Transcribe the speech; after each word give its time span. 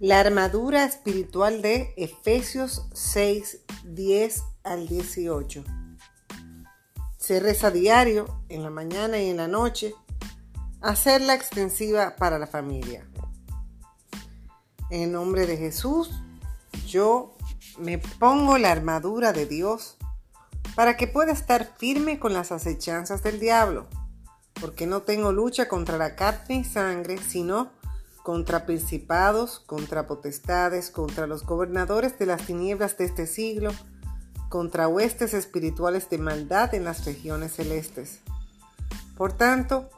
La 0.00 0.18
armadura 0.18 0.86
espiritual 0.86 1.60
de 1.60 1.92
Efesios 1.98 2.86
6, 2.94 3.64
10 3.84 4.44
al 4.64 4.88
18. 4.88 5.62
Se 7.18 7.38
reza 7.38 7.70
diario, 7.70 8.42
en 8.48 8.62
la 8.62 8.70
mañana 8.70 9.18
y 9.18 9.28
en 9.28 9.36
la 9.36 9.46
noche. 9.46 9.94
Hacerla 10.80 11.34
extensiva 11.34 12.16
para 12.16 12.38
la 12.38 12.46
familia. 12.46 13.06
En 14.88 15.02
el 15.02 15.12
nombre 15.12 15.46
de 15.46 15.58
Jesús, 15.58 16.10
yo 16.86 17.36
me 17.78 17.98
pongo 17.98 18.56
la 18.56 18.72
armadura 18.72 19.34
de 19.34 19.44
Dios 19.44 19.98
para 20.74 20.96
que 20.96 21.08
pueda 21.08 21.32
estar 21.32 21.76
firme 21.76 22.18
con 22.18 22.32
las 22.32 22.52
acechanzas 22.52 23.22
del 23.22 23.38
diablo, 23.38 23.86
porque 24.62 24.86
no 24.86 25.02
tengo 25.02 25.30
lucha 25.30 25.68
contra 25.68 25.98
la 25.98 26.16
carne 26.16 26.60
y 26.60 26.64
sangre, 26.64 27.18
sino 27.18 27.78
contra 28.22 28.66
principados, 28.66 29.60
contra 29.60 30.06
potestades, 30.06 30.90
contra 30.90 31.26
los 31.26 31.44
gobernadores 31.44 32.18
de 32.18 32.26
las 32.26 32.46
tinieblas 32.46 32.98
de 32.98 33.06
este 33.06 33.26
siglo, 33.26 33.72
contra 34.48 34.88
huestes 34.88 35.32
espirituales 35.32 36.10
de 36.10 36.18
maldad 36.18 36.74
en 36.74 36.84
las 36.84 37.04
regiones 37.04 37.54
celestes. 37.54 38.20
Por 39.16 39.32
tanto, 39.32 39.88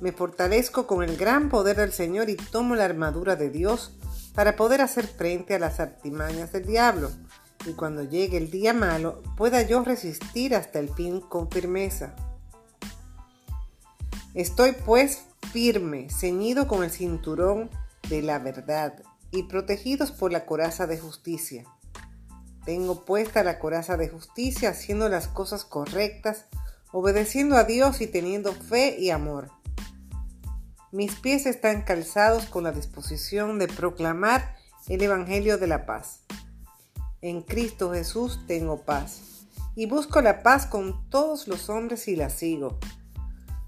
me 0.00 0.12
fortalezco 0.12 0.86
con 0.86 1.02
el 1.02 1.16
gran 1.16 1.48
poder 1.48 1.76
del 1.76 1.92
Señor 1.92 2.30
y 2.30 2.36
tomo 2.36 2.74
la 2.74 2.84
armadura 2.84 3.36
de 3.36 3.50
Dios 3.50 3.92
para 4.34 4.56
poder 4.56 4.80
hacer 4.80 5.06
frente 5.06 5.54
a 5.54 5.58
las 5.58 5.80
artimañas 5.80 6.52
del 6.52 6.66
diablo, 6.66 7.10
y 7.66 7.72
cuando 7.72 8.02
llegue 8.02 8.36
el 8.36 8.50
día 8.50 8.72
malo 8.72 9.22
pueda 9.36 9.62
yo 9.62 9.82
resistir 9.82 10.54
hasta 10.54 10.78
el 10.78 10.88
fin 10.90 11.20
con 11.20 11.50
firmeza. 11.50 12.14
Estoy 14.34 14.72
pues 14.72 15.25
firme, 15.52 16.08
ceñido 16.10 16.66
con 16.66 16.84
el 16.84 16.90
cinturón 16.90 17.70
de 18.08 18.22
la 18.22 18.38
verdad 18.38 19.02
y 19.30 19.44
protegidos 19.44 20.12
por 20.12 20.32
la 20.32 20.46
coraza 20.46 20.86
de 20.86 20.98
justicia. 20.98 21.64
Tengo 22.64 23.04
puesta 23.04 23.44
la 23.44 23.58
coraza 23.58 23.96
de 23.96 24.08
justicia 24.08 24.70
haciendo 24.70 25.08
las 25.08 25.28
cosas 25.28 25.64
correctas, 25.64 26.46
obedeciendo 26.92 27.56
a 27.56 27.64
Dios 27.64 28.00
y 28.00 28.06
teniendo 28.06 28.52
fe 28.52 28.96
y 28.98 29.10
amor. 29.10 29.50
Mis 30.92 31.14
pies 31.14 31.46
están 31.46 31.82
calzados 31.82 32.46
con 32.46 32.64
la 32.64 32.72
disposición 32.72 33.58
de 33.58 33.68
proclamar 33.68 34.56
el 34.88 35.02
Evangelio 35.02 35.58
de 35.58 35.66
la 35.66 35.86
paz. 35.86 36.20
En 37.20 37.42
Cristo 37.42 37.92
Jesús 37.92 38.40
tengo 38.46 38.82
paz 38.82 39.46
y 39.74 39.86
busco 39.86 40.20
la 40.20 40.42
paz 40.42 40.66
con 40.66 41.08
todos 41.10 41.48
los 41.48 41.68
hombres 41.68 42.08
y 42.08 42.16
la 42.16 42.30
sigo 42.30 42.78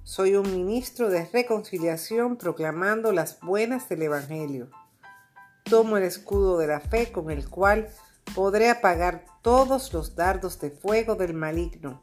soy 0.09 0.37
un 0.37 0.51
ministro 0.51 1.11
de 1.11 1.27
reconciliación 1.27 2.39
proclamando 2.39 3.13
las 3.13 3.41
buenas 3.41 3.91
del 3.91 4.05
Evangelio. 4.05 4.71
Tomo 5.65 5.99
el 5.99 6.05
escudo 6.05 6.57
de 6.57 6.67
la 6.67 6.81
fe 6.81 7.13
con 7.13 7.31
el 7.31 7.47
cual 7.47 7.91
podré 8.35 8.71
apagar 8.71 9.27
todos 9.43 9.93
los 9.93 10.17
dardos 10.17 10.61
de 10.61 10.71
fuego 10.71 11.15
del 11.15 11.35
maligno. 11.35 12.03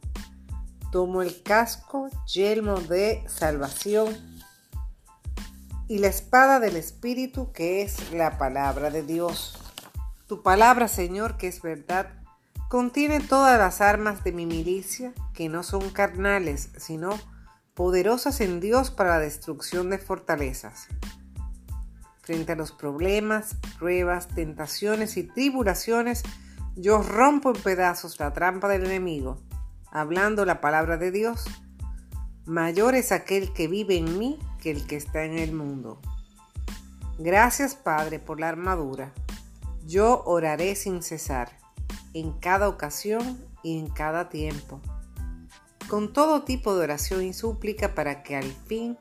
Tomo 0.92 1.24
el 1.24 1.42
casco, 1.42 2.08
yelmo 2.32 2.80
de 2.80 3.24
salvación 3.28 4.16
y 5.88 5.98
la 5.98 6.08
espada 6.08 6.60
del 6.60 6.76
Espíritu 6.76 7.52
que 7.54 7.82
es 7.82 8.12
la 8.12 8.38
palabra 8.38 8.92
de 8.92 9.02
Dios. 9.02 9.58
Tu 10.28 10.44
palabra, 10.44 10.88
Señor, 10.90 11.38
que 11.38 11.48
es 11.48 11.60
verdad, 11.60 12.14
contiene 12.70 13.20
todas 13.20 13.58
las 13.58 13.82
armas 13.82 14.24
de 14.24 14.32
mi 14.32 14.46
milicia 14.46 15.12
que 15.34 15.50
no 15.50 15.64
son 15.64 15.90
carnales, 15.90 16.70
sino 16.78 17.18
poderosas 17.76 18.40
en 18.40 18.62
Dios 18.62 18.90
para 18.90 19.12
la 19.12 19.20
destrucción 19.20 19.90
de 19.90 19.98
fortalezas. 19.98 20.88
Frente 22.22 22.54
a 22.54 22.56
los 22.56 22.72
problemas, 22.72 23.58
pruebas, 23.78 24.30
tentaciones 24.30 25.18
y 25.18 25.24
tribulaciones, 25.24 26.24
yo 26.76 27.04
rompo 27.04 27.54
en 27.54 27.62
pedazos 27.62 28.20
la 28.20 28.34
trampa 28.34 28.70
del 28.70 28.86
enemigo, 28.86 29.38
hablando 29.92 30.46
la 30.46 30.62
palabra 30.62 30.98
de 30.98 31.12
Dios. 31.12 31.46
Mayor 32.46 32.96
es 32.96 33.12
aquel 33.12 33.54
que 33.54 33.68
vive 33.68 33.98
en 33.98 34.18
mí 34.18 34.40
que 34.62 34.72
el 34.72 34.88
que 34.88 34.96
está 34.96 35.26
en 35.26 35.38
el 35.38 35.52
mundo. 35.52 36.00
Gracias 37.20 37.76
Padre 37.76 38.20
por 38.20 38.40
la 38.40 38.50
armadura. 38.50 39.14
Yo 39.86 40.24
oraré 40.26 40.76
sin 40.76 41.04
cesar, 41.04 41.58
en 42.14 42.32
cada 42.40 42.70
ocasión 42.70 43.38
y 43.64 43.78
en 43.78 43.90
cada 43.90 44.30
tiempo 44.30 44.82
con 45.96 46.12
todo 46.12 46.44
tipo 46.44 46.76
de 46.76 46.84
oración 46.84 47.24
y 47.24 47.32
súplica 47.32 47.96
para 47.96 48.22
que 48.22 48.36
al 48.36 48.52
fin 48.68 48.98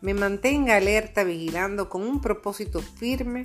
me 0.00 0.14
mantenga 0.14 0.76
alerta 0.76 1.22
vigilando 1.22 1.90
con 1.90 2.00
un 2.00 2.22
propósito 2.22 2.80
firme 2.80 3.44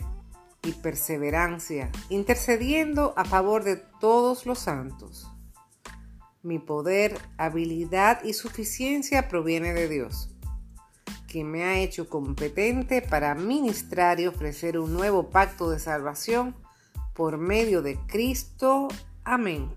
y 0.64 0.72
perseverancia, 0.72 1.92
intercediendo 2.08 3.14
a 3.18 3.26
favor 3.26 3.66
de 3.66 3.76
todos 3.76 4.46
los 4.46 4.60
santos. 4.60 5.30
Mi 6.42 6.58
poder, 6.58 7.18
habilidad 7.38 8.24
y 8.24 8.32
suficiencia 8.32 9.28
proviene 9.28 9.74
de 9.74 9.90
Dios, 9.90 10.30
que 11.28 11.44
me 11.44 11.66
ha 11.66 11.80
hecho 11.80 12.08
competente 12.08 13.02
para 13.02 13.36
ministrar 13.36 14.22
y 14.22 14.28
ofrecer 14.28 14.80
un 14.80 14.94
nuevo 14.94 15.30
pacto 15.32 15.70
de 15.70 15.80
salvación 15.80 16.56
por 17.14 17.40
medio 17.40 17.82
de 17.82 18.00
Cristo. 18.08 18.88
Amén. 19.26 19.76